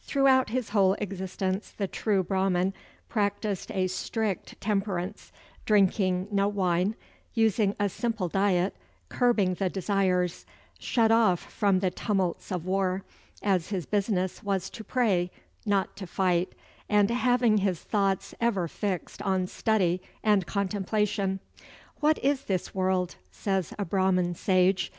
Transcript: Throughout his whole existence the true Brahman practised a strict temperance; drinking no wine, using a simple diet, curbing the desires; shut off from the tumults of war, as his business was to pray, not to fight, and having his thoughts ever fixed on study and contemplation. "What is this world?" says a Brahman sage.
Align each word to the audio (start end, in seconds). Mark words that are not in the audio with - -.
Throughout 0.00 0.48
his 0.48 0.70
whole 0.70 0.94
existence 0.94 1.70
the 1.70 1.86
true 1.86 2.22
Brahman 2.22 2.72
practised 3.10 3.70
a 3.70 3.86
strict 3.86 4.58
temperance; 4.58 5.30
drinking 5.66 6.26
no 6.30 6.48
wine, 6.48 6.94
using 7.34 7.76
a 7.78 7.90
simple 7.90 8.28
diet, 8.28 8.74
curbing 9.10 9.52
the 9.56 9.68
desires; 9.68 10.46
shut 10.78 11.10
off 11.12 11.38
from 11.40 11.80
the 11.80 11.90
tumults 11.90 12.50
of 12.50 12.64
war, 12.64 13.04
as 13.42 13.68
his 13.68 13.84
business 13.84 14.42
was 14.42 14.70
to 14.70 14.82
pray, 14.84 15.30
not 15.66 15.96
to 15.98 16.06
fight, 16.06 16.54
and 16.88 17.10
having 17.10 17.58
his 17.58 17.82
thoughts 17.82 18.34
ever 18.40 18.66
fixed 18.66 19.20
on 19.20 19.46
study 19.46 20.00
and 20.22 20.46
contemplation. 20.46 21.40
"What 22.00 22.18
is 22.24 22.44
this 22.44 22.74
world?" 22.74 23.16
says 23.30 23.74
a 23.78 23.84
Brahman 23.84 24.34
sage. 24.34 24.90